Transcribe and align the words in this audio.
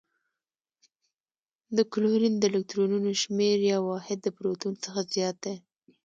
د 1.75 1.77
کلورین 1.91 2.33
د 2.37 2.43
الکترونونو 2.51 3.09
شمیر 3.21 3.59
یو 3.73 3.81
واحد 3.91 4.17
د 4.23 4.27
پروتون 4.37 4.73
څخه 4.83 4.99
زیات 5.13 5.37
دی. 5.45 5.55